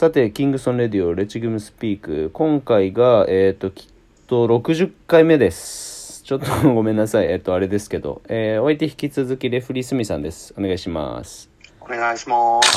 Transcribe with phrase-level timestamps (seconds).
[0.00, 2.30] さて、キングソンレディオ、レチグムスピーク。
[2.32, 3.86] 今回が、えっ、と、きっ
[4.28, 6.22] と60回目です。
[6.22, 7.26] ちょっと ごめんなさい。
[7.26, 8.22] えっ、と、あれですけど。
[8.26, 10.54] えー、お相手引き続き、レフリースミさんです。
[10.56, 11.50] お願いします。
[11.82, 12.70] お願いします。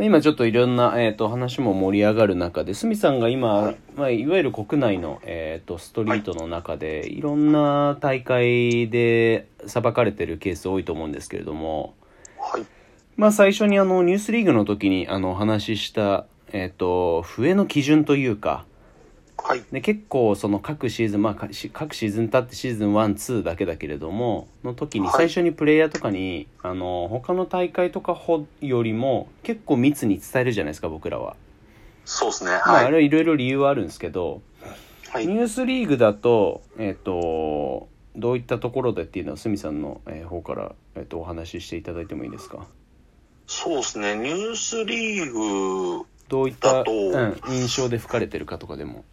[0.00, 11.94] 今ちょっといろんな、えー、と話も盛り上がる中で、スミさんが今、はいいまあ、いわゆる国内の、えー、とストリートの中で、い、ろんな大会で裁かれてるケース多いと思うんですけれども、
[12.40, 12.66] はい。
[13.16, 18.64] まあ、最初にあのニュースリーグの時にあのお話しした、えー、と笛の基準というか
[19.36, 19.62] はい。
[19.72, 31.36] で結構その各シーズン、まあ、各シーズン経ってシーズン12だけだけれどもの時にはい最初にプレイヤーとかに、あの他の大会とかほよりも結構密に伝えるじゃないですか僕らは。
[32.04, 32.50] そうですね。
[32.50, 32.86] まあ、あはい。
[32.88, 34.42] れはいろいろ理由はあるんですけど、
[35.10, 35.26] はい。
[35.26, 42.66] ニュースリーグだと、えっ、と、どういったところでっていうのは、鷲見さんの、えー方から、えっとお話ししていただいてもいいですか？
[43.46, 44.14] そうですね。
[44.16, 49.04] ニュースリーグ、どういった、だとうん、印象で吹かれてるかとかでも。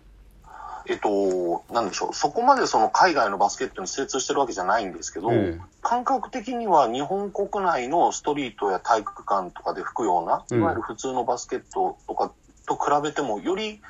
[0.88, 2.13] えっと、なんでしょう。
[2.13, 12.31] そこまでその海外のバスケットに精通してるわけじゃないんですけど、うん感覚的には日本国内のストリートや体育館とかで吹くような、うんいわゆる普通のバスケットとか
[12.67, 13.81] と比べても、より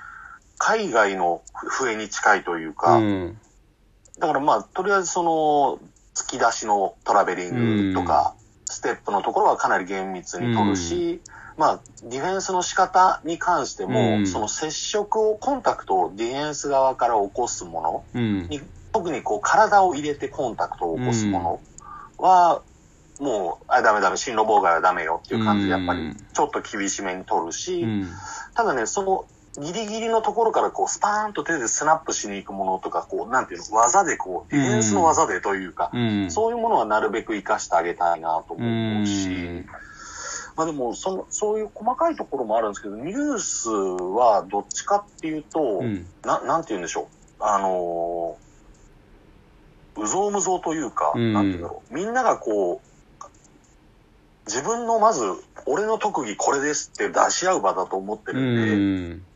[0.57, 3.37] 海外の笛に近いというか、うん。
[4.19, 5.79] だからまあ、とりあえずその、
[6.15, 8.35] 突き出しのトラベリングとか、
[8.69, 11.21] ステップのところはかなり厳密に取るし、
[11.57, 18.47] まあ、ディフェンスの仕方に関しても、うんその接触を、コンタクトをディフェンス側から起こすものうん。
[18.47, 18.61] に、
[18.93, 21.61] 特にこう、体を入れてコンタクトを起こすもの
[22.17, 22.61] は、
[23.19, 28.07] もう、あ、ダメダメ、進路妨害はダメよっていう感じで、やっぱりうん、ちょっと厳しめに取るし、うん。
[28.53, 29.25] ただね、その、
[29.59, 36.31] ギリギリのところからこう、スパーンと手でスナップしに行くものとか、こう、なんていうの、技でこう、ディフェンスの技でというか、うん。
[36.31, 39.65] そういうものはなるべく活かしてあげたいなとう思うし、ん。
[40.55, 46.07] まあでも、その、そういう細かいところもあるんですけど、ニュースはどっちかっていうと、うん。
[46.23, 47.43] な、なんて言うんでしょう。
[47.43, 51.93] あのー、うぞうむぞうというか、うんなんて言うんだろう。
[51.93, 52.89] みんながこう、
[54.45, 55.21] 自分のまず、
[55.67, 59.28] 俺の特技これですって出し合う場だと思ってうるんで、ん。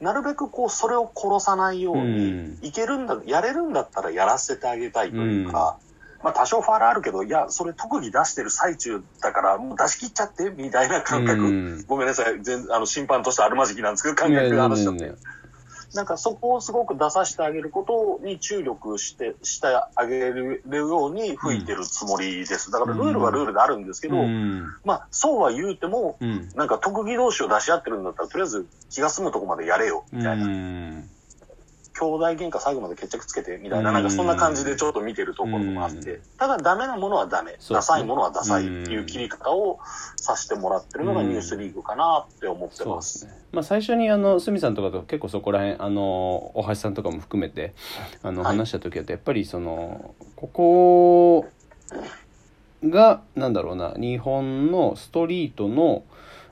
[0.00, 2.58] なるべくこう、それを殺さないように、うん。
[2.62, 5.78] いけるんだ、やれるんだったらやらせてあげたいというか、
[6.22, 11.40] まあ多少ファールあるけど、いや、それ特技出してる最中だから、もう出し切っちゃって、みたいな感覚。
[11.42, 11.84] うん。
[11.86, 15.12] ごめんなさい、全あの審判としてあるまじきなんですけど、感覚が話しちゃって。
[15.94, 22.70] なんかそこをすごく出させてあげることに注力して、してあげるように吹いてるつもりです。
[22.70, 24.66] だからルールはルールであるんですけど、うん。
[24.84, 26.48] まあそうは言うても、うん。
[26.54, 30.44] なんか特技同士を出し合ってるんだったら、とりあえず気が済むとこまでやれよ、みたいな。
[30.44, 31.10] うん。
[31.98, 33.94] 兄弟喧嘩最後まで決着つけて、みたいな、うん。
[33.94, 39.80] なんかそんな感じでちょっと見てるところもあってう、ただダメなものはダメ、ダサいものはダサいっていう切り方を
[40.16, 43.02] させてもらってるのがニュースリーグかなって思ってま。
[43.02, 43.20] す。
[43.20, 43.32] すね。
[43.52, 47.74] まあ最初にあの鷲見さんとかと結構そこら辺あの大橋さんとかも含めて
[48.22, 48.56] あのはい。
[48.56, 51.48] 話した時だとやっぱりそのここ
[52.84, 56.04] がなんだろうな日本のストリートの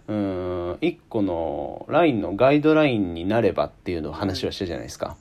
[0.08, 5.16] うーん一個のラインのガイドラインになればっていうのを話はしたじゃないですか。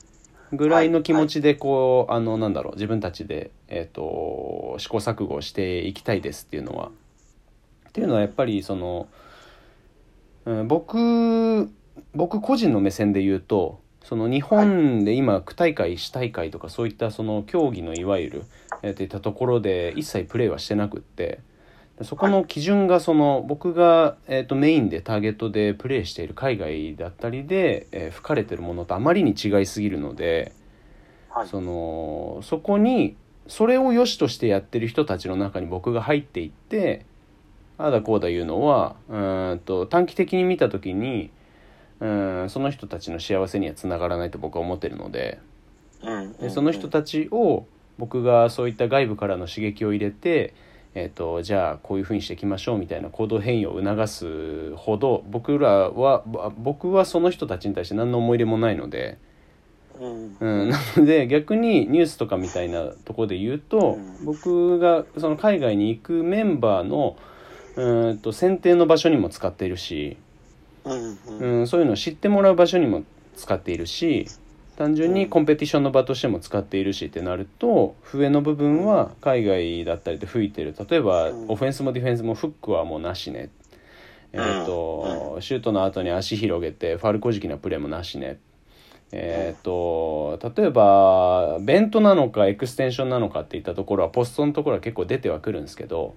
[0.52, 6.90] ぐらいの気持ちでこう、あのなんだろう自分たちで、えー、と試行錯誤していきたいですっていうのは。
[7.88, 9.08] っていうのはやっぱりその、
[10.44, 11.70] うん、僕
[12.14, 18.42] 僕個人の目線で言うとその日本で今区大会市大会とかそういったその競技のいわゆる
[18.82, 21.40] やっていたところで一切プレーはしてなくって
[22.02, 30.52] そこの基準がその僕が、えー、とメインでターゲットでプレーしている海外だったりで、えー吹かれてるものとあまりに違いすぎるので
[31.30, 31.48] はい。
[31.48, 37.06] そのそこにそれを良しとしてやってる人たちの中に僕が入っていって
[37.78, 41.30] ああだこうだ言うのはうーんと短期的に見た時に
[42.00, 45.40] うーんその人たちの幸せにはつながらないと僕は思ってるので
[46.02, 47.66] うんでその人たちを
[47.98, 50.54] 僕がそういった外部からの刺激を入れて、
[50.98, 59.18] えー、とじゃあこういうふうにしていきましょうみたいな行動変容を促すほど僕らはぼ僕はその人たちに対して何の思い入れもないので。
[59.98, 67.16] うんうん、なので逆にニュースとかみたいなところで言うと、うん僕がその海外に行くメンバーの
[67.76, 70.18] うーんと選定の場所にも使っているし、
[70.84, 73.04] うんうんうん、そういうのを知ってもらう場所にも
[73.36, 74.26] 使っているし
[74.76, 80.74] 単純にコンペティションの場としても使っているしってなると笛の部分は海外だったりで吹いてる。
[80.88, 81.50] 例えばうん。
[81.50, 83.48] オフェンスもディフェンスもフックはもうなしね、
[84.32, 88.38] えーとシュートの後に足広げてファウル小じなプレーもなしね。
[89.12, 96.14] えー、と例えばベントなのかエクステンションなのかっていったところはポストのところは結構出てはくるんですけど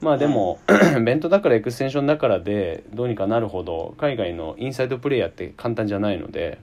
[0.00, 0.60] まあでも、
[1.04, 6.58] ベントだからエクステンションだからでどうにかなるほど海外のインサイドプレイヤーって簡単じゃないので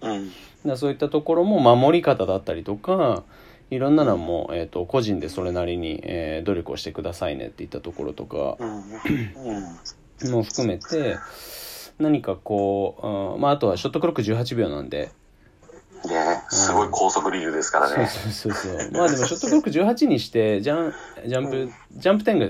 [0.00, 0.30] うん。
[0.66, 3.24] だそういったところも守り方だったりとか
[3.70, 8.56] いろんなのも、えー、と個人でそれなりに、えー努力をしてくださいねっていったところとか。
[10.30, 11.16] も含めて
[11.98, 15.10] 何かこう、うんまあ、あとはショットクロック18秒なんで。
[16.04, 18.06] ねすごい高速リーグですからね。
[18.06, 20.92] そうそうそうまあでもショットクロック18にしてジャン
[21.26, 21.72] ジャンプ、うん。
[21.92, 22.48] ジャンプ点が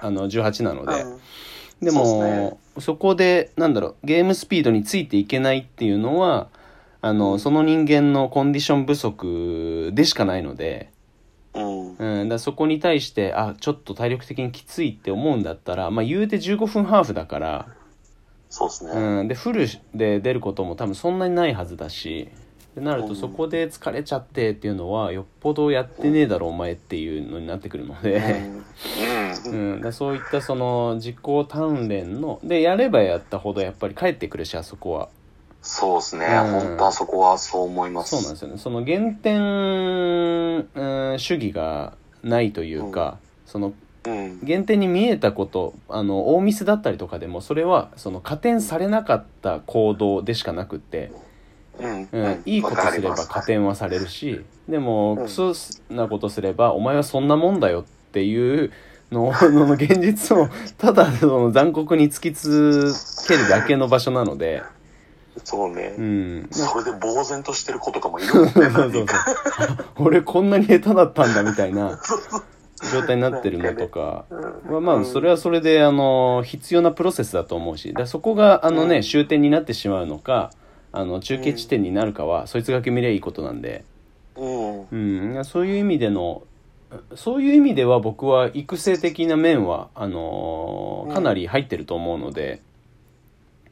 [0.00, 1.20] あの18なので、うん。
[1.80, 6.48] でもそこでなんだろうゲームスピードについていけないっていうのは
[7.02, 10.90] あのその人間のコンディション不足でしかないので、
[11.54, 11.96] うん。
[11.96, 17.68] うん、だそこに対してあちょっと体力的にきついって思うんだったら、まあ、言うて15分ハーフだから、
[18.48, 18.92] そうですね。
[18.92, 22.28] うん、でフルで出ることも多分そんなにないはずだし
[22.72, 28.18] ってなるとうんそこで疲れちゃってっていうのはよっぽどやってねえだろお前っていうのになってくるのうで。
[28.20, 28.62] ん。
[29.46, 29.76] ううん。
[29.78, 35.08] ん、だそういったその実行鍛錬のでやればやったほどやっぱり帰ってくるしあそこは
[35.62, 36.26] そうですね。
[36.26, 38.10] うん本当あそこはそう思います。
[38.10, 39.40] そうなんですよねその減点、
[40.74, 43.74] うん、主義がないというか、その
[44.06, 44.40] うん。
[44.42, 51.12] 減点に見えたことあの大ミスだったりとかでもそれはその加点されなかった行動でしかなくって、
[51.78, 52.08] うん。
[52.10, 55.52] うんいいことすれば加点はされるしでもうんクソ
[55.90, 58.72] なことすればお前はそんなもんだよっていう
[59.12, 60.48] のの の現実を
[60.78, 64.62] ただその残酷に突きつけるだけの場所なので、
[65.44, 65.94] そうね。
[65.96, 68.50] うん、それで呆然としてる子とかもいるもんね。
[68.52, 69.06] そう
[70.06, 71.98] 俺こんなに下手だったんだみたいな
[72.92, 74.24] 状態になってるのとか。
[74.68, 77.92] はまあそれはそれであの必要なプロセスだと思うし。
[77.92, 79.02] だそこがあのね、うん。
[79.02, 80.50] 終点になってしまうのか
[80.92, 83.84] あの中継地点になるかは、そいつが決めりゃいいことなんで。
[84.36, 84.86] うん。
[84.90, 86.42] うん、そういう意味での
[87.14, 92.62] そういう意味では僕は育成的な面はあのーかなり入ってると思うので、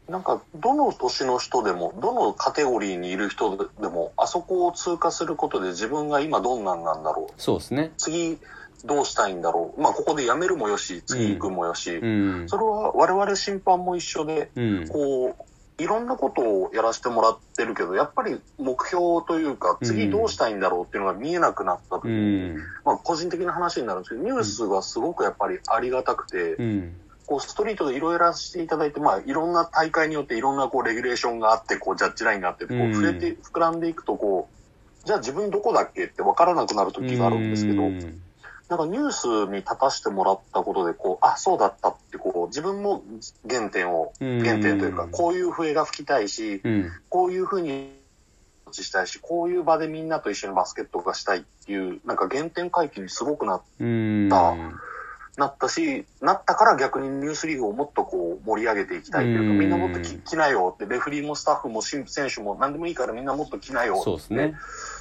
[0.08, 7.32] なんか、どの年の人でも、どのカテゴリーにいる人でも、あそこを通過することで自分が今どんなんなんだろう。
[7.36, 7.92] そうですね。
[7.98, 8.38] 次、
[8.84, 9.80] どうしたいんだろう。
[9.80, 11.96] まあ、ここでやめるもよし、次行くもよし。
[11.96, 12.06] う
[12.44, 26.96] んそれは我々審判も一緒で、うんこう、いろんなことをやらせてもらってるけど、やっぱり目標というか、次どうしたいんだろうっていうのが見えなくなった時うに、んまあ個人的な話になるんですけど、ニュースがすごくやっぱりありがたくて、うん
[27.28, 32.94] こうストリートでいろいろやらせていただいて、まあいろんな大会によっていろんなこうレギュレーションがあって、こうジャッジラインがあって、こううん。
[32.94, 38.22] 触れて、膨らんでいくとこう、じゃあ自分どこだっけって分からなくなる時があるんですけど、うん。
[38.70, 43.02] なんかニュースに立たせてもらったことで、こう、あ、そうだったって、こう、自分も
[43.46, 44.38] 原点を、うん。
[44.42, 46.90] 原点というか、こういう笛が吹きたいし、うん。
[47.10, 47.92] こういうふうに
[48.72, 54.28] したいし、こういう場でみんなと一緒にバスケットがしたいっていう、なんか原点回帰にすごくなうん。
[54.32, 54.54] あ
[55.38, 59.58] なったし、なったから逆にニュースリーグをもっとこう盛り上げていきたいというか、うん。
[59.58, 64.54] みんなもっとき来なよって、レフリーもスタッフも選手も何でもいいからみんなもっと来なよってそうですね。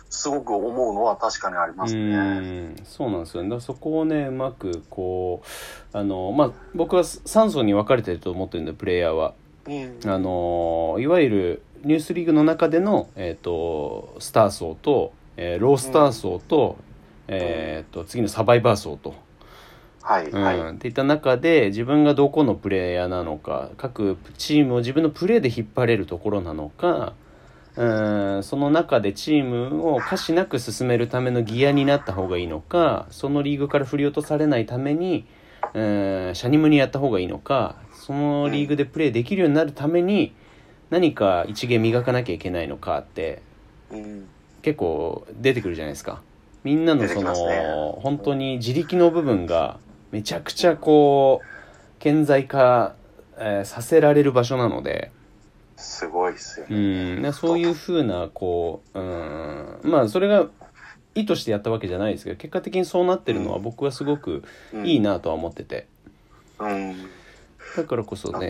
[0.10, 2.18] すごく思うのは確かにありますうね。
[2.18, 2.76] ん。
[2.86, 3.50] そうなんですよね。
[3.50, 5.42] だそこをねうまくこ
[5.94, 9.34] うあのまあ僕は3層に分かれてると思ってるんでプレイヤーは。
[9.68, 10.00] うん。
[10.06, 16.78] あのいわゆるニュースリーグの中での、えー、とスター層と、えーロースター層と,、
[17.28, 19.14] えー、と次のサバイバー層と、
[20.08, 20.42] はい、うん。
[20.42, 20.72] はい。
[20.72, 27.14] っていった中で自分がどこのプレイヤーなのか各チームを自分のプレーで引っ張れるところなのか
[27.76, 27.86] う
[28.40, 35.26] んその中でチームを可視なく進めるためのギアになった方がいいのかそのリーグから振り落とされないために
[35.74, 40.34] うんシャニムにやった方がいいのかそのリーグでプレーできるようになるために
[40.90, 43.42] 何か一芸磨かなきゃいけないのかって
[43.92, 44.28] うん。
[44.62, 46.22] 結構出てくるじゃないですか。
[46.64, 47.34] みんなのその、
[48.02, 49.80] 本当に自力の部分が
[50.12, 52.96] めちゃくちゃこう顕在化、
[53.38, 55.12] えーさせられる場所なので。
[55.76, 57.16] すごいっすようね。
[57.16, 57.22] ん。
[57.22, 59.80] なそういうふうなこううん。
[59.84, 60.48] まあそれが
[61.14, 63.64] 意図してやったわけじゃないですけど結果的にそうなってるのはうん。
[63.64, 64.88] 僕はすごくうん。
[64.88, 65.88] いいなとは思ってて。
[66.60, 66.96] うん。
[67.76, 68.50] だからこそね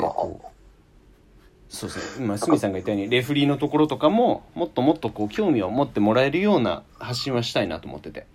[1.69, 2.25] そうですね。
[2.25, 8.25] 今鷲見さんが言ったようにレフリーのところとかももっともっとこう興味を持ってもらえるような発信はしたいなと思ってて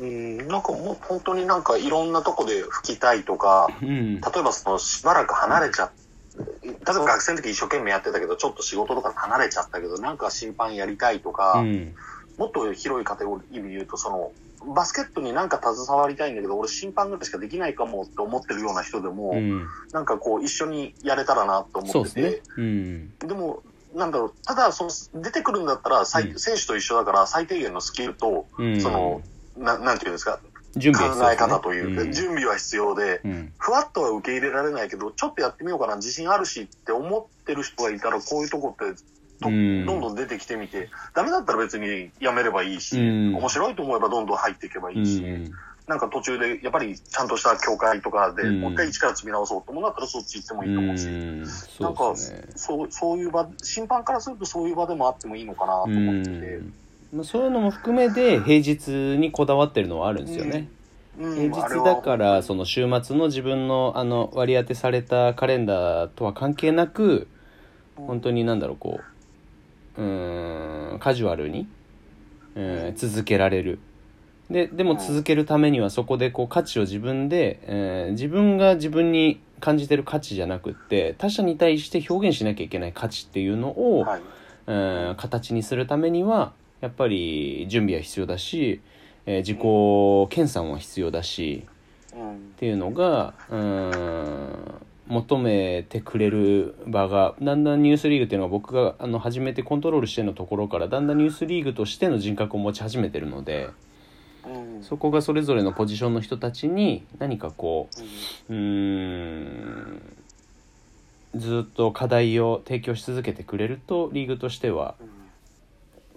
[0.00, 5.90] うん、なんかもう本当になんかいろんなとこで吹きたいとか、うん例えばそのしばらく離れちゃっ
[6.36, 11.94] 例えば学生の時一生懸命やってたけど、ちょっと仕事とか離れちゃったけど、なんか審判やりたいとか、うん
[12.36, 14.32] もっと広いカテゴリーで言うと、その、
[14.74, 22.54] バスケットになんか携わりたいんだけど、俺審判ぐらいしかできないかもって思ってるような人でも、うんなんかこう一緒にやれたらなと思ってて、ですね。
[22.56, 23.18] うん。
[23.18, 23.62] でも、
[23.94, 28.80] なんだろう、ただ、その、出てくるんだったら、最うん選手と一緒だから、最低限のスキルと、うん。
[28.80, 29.22] その、
[29.56, 30.40] ななんていうんですか、
[30.76, 31.34] 準考備ね。
[31.34, 32.12] え方というか、うん。
[32.12, 33.52] 準備は必要で、うん。
[33.58, 39.00] ふわっとは受け入れられないけど、ちょっとやってみようかな、自信あるしって思ってる人がいたら、こういうとこって
[39.40, 39.86] ど、うん。
[39.86, 43.36] どんどん出てきてみて、ダメだったら別にやめればいいし、うん。
[43.36, 45.52] 面白いと思えばどんどん入っていけばいいし、うん。
[45.86, 48.60] なんか途中でやっぱりちゃんとした教会とかで、うん。
[48.60, 51.40] もう一回一から積み直そうと思うんだったらそっち行ってもいいと思うし、うん。
[51.42, 52.42] なんそうかですね。
[52.56, 56.60] そうそういう場、審判からするとそういう場でもあってもいいのかなと思ってて。
[57.14, 60.68] まあ、そういうのも含めて平日にこだわってるのはあるんですよね、
[61.18, 61.50] うん。
[61.52, 67.28] 平日だからその週末の自分のあの割り当てされたカレンダーとは関係なく
[67.96, 69.00] 本当になんだろうこ
[69.96, 71.68] ううーんカジュアルに、
[72.56, 73.78] うん、続けられる。
[74.50, 84.20] ででも続けるためにはそこでこう価値を自分で、えー自分が自分に感じてる価値じゃなくって他者に対して表現しなきゃいけない価値っていうのを、はい。
[84.66, 84.72] う
[85.12, 88.82] ん形にするためにはやっぱり準備は必要だし、
[89.24, 89.58] えー自己
[90.28, 91.64] 研鑽は必要だし
[92.14, 92.34] うん。
[92.34, 94.74] っていうのがうん
[95.06, 103.70] 求めてくれる場がだんだんニュースリーグっていうのは僕があの初めてコントロールしてのところからだんだんニュースリーグとしての人格を持ち始めてるので
[104.46, 104.82] うん。
[104.82, 107.88] そこがそれぞれのポジションの人たちに何かこ
[108.50, 110.02] ううーん
[111.34, 115.13] ずっと課題を提供し続けてくれるとリーグとしてはうん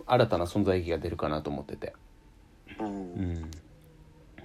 [0.08, 1.94] 新たな存在意義が出るかなと思ってて、
[2.80, 3.52] うん。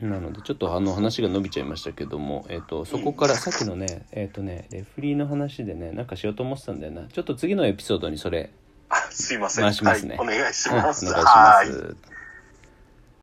[0.03, 7.07] うん、なのでちょっとあの話が伸びちゃいましたけども、えー、とそこからさっきのねえっ、とねレフリーの話でねなんかしようと思ってたんだよな。
[7.07, 8.51] ちょっと次のエピソードにそれ、
[8.89, 9.65] あすいません。
[9.65, 10.17] 回しますね。
[10.17, 11.25] はい、お願いしうんお願いします。
[11.25, 11.67] まはい。
[11.69, 12.12] す。